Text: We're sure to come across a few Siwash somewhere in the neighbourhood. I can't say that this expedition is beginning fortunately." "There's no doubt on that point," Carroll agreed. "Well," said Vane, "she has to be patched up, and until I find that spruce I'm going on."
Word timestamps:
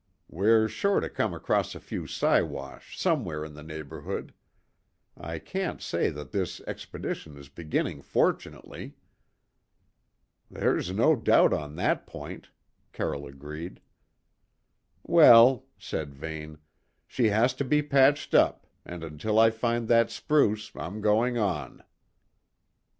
We're 0.27 0.67
sure 0.67 0.99
to 0.99 1.11
come 1.11 1.31
across 1.31 1.75
a 1.75 1.79
few 1.79 2.07
Siwash 2.07 2.97
somewhere 2.99 3.45
in 3.45 3.53
the 3.53 3.61
neighbourhood. 3.61 4.33
I 5.15 5.37
can't 5.37 5.79
say 5.79 6.09
that 6.09 6.31
this 6.31 6.59
expedition 6.61 7.37
is 7.37 7.49
beginning 7.49 8.01
fortunately." 8.01 8.95
"There's 10.49 10.89
no 10.91 11.15
doubt 11.15 11.53
on 11.53 11.75
that 11.75 12.07
point," 12.07 12.49
Carroll 12.93 13.27
agreed. 13.27 13.79
"Well," 15.03 15.67
said 15.77 16.15
Vane, 16.15 16.57
"she 17.05 17.27
has 17.27 17.53
to 17.53 17.63
be 17.63 17.83
patched 17.83 18.33
up, 18.33 18.65
and 18.83 19.03
until 19.03 19.37
I 19.37 19.51
find 19.51 19.87
that 19.87 20.09
spruce 20.09 20.71
I'm 20.75 21.01
going 21.01 21.37
on." 21.37 21.83